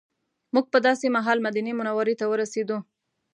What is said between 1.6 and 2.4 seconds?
منورې ته